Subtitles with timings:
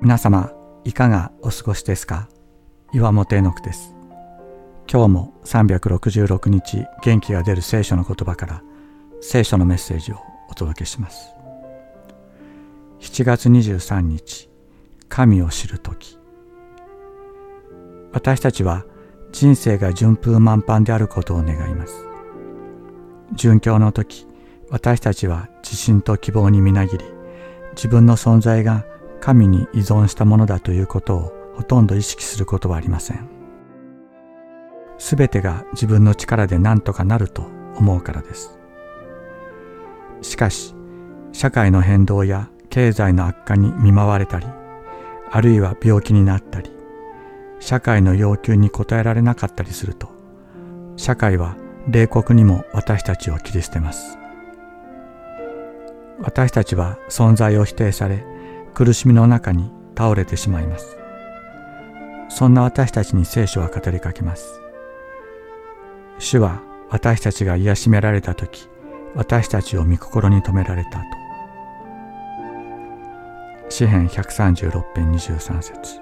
[0.00, 0.52] 皆様
[0.84, 2.28] いかがお過ごしですか？
[2.92, 3.96] 岩本絵の句です。
[4.90, 8.62] 今日も366日元気が出る聖書の言葉から
[9.20, 11.30] 聖書のメッセージをお届けします。
[13.00, 14.48] 7月23日
[15.08, 16.16] 神を知る時。
[18.12, 18.84] 私たちは
[19.32, 22.06] 人生が順風満帆であることを願います。
[23.34, 24.28] 殉教の時
[24.70, 27.04] 私たちは自信と希望にみなぎり
[27.72, 28.84] 自分の存在が
[29.20, 33.28] 神に依存したものだということをほとんど意識することはありません。
[34.98, 37.42] すべてが自分の力で何とかなると
[37.76, 38.58] 思うからです。
[40.20, 40.74] しかし、
[41.32, 44.46] 社会の変動や経済の悪化に見舞われたり、
[45.30, 46.70] あるいは病気になったり、
[47.60, 50.08] 社会の要求に応えられなかったりすると、
[50.96, 51.56] 社会は
[51.88, 54.18] 冷酷にも私たちを切り捨てます。
[56.20, 58.24] 私たちは存在を否定され、
[58.78, 60.96] 苦しみの中に倒れてしまいます。
[62.28, 64.60] そんな私たちに聖書は語りかけます。
[66.20, 68.68] 主は私たちが癒しめられた時、
[69.16, 70.98] 私たちを御心に留められたと。
[73.68, 76.00] 詩編136編23節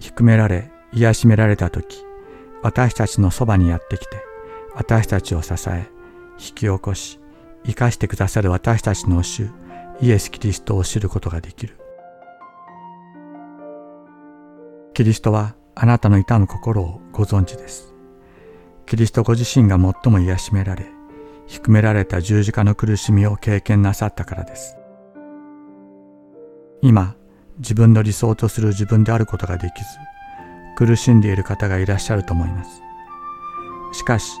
[0.00, 2.06] 低められ、癒しめられた時、
[2.62, 4.24] 私たちのそばにやってきて、
[4.74, 5.90] 私たちを支え、
[6.38, 7.20] 引き起こし、
[7.66, 9.50] 生かしてくださる私たちの主、
[10.00, 11.78] イエス・キリストを知ることができる。
[14.92, 17.94] キリストはあなたの痛む心をご存知です。
[18.84, 20.86] キリストご自身が最も癒しめられ、
[21.46, 24.76] 低められた十字架の苦しみを経験なさったからです。
[26.82, 27.16] 今、
[27.58, 29.86] 自分の理想とする自分であることができず、
[30.76, 32.82] 苦しんでいる方がいらっしゃると思います。
[33.92, 34.38] しかし、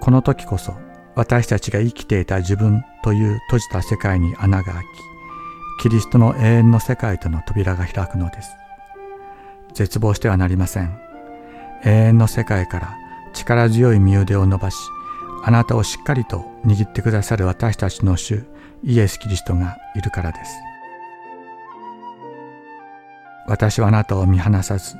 [0.00, 0.74] この時こそ
[1.16, 4.86] 私たちが生きていた自分という閉じた世界に穴が開き、
[5.82, 8.50] キリストの永遠の世界との扉が開くのです。
[9.74, 10.98] 絶望してはなりません。
[11.84, 12.96] 永遠の世界から
[13.32, 14.76] 力強い身腕を伸ばし、
[15.44, 18.44] あなたをしっかりと握ってくださる私たちの主、
[18.82, 20.54] イエス・キリストがいるからです。
[23.46, 24.96] 私はあなたを見放さず、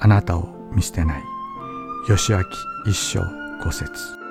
[0.00, 1.22] あなたを見捨てない。
[2.06, 2.40] 吉明
[2.86, 3.22] 一章
[3.62, 4.27] 五節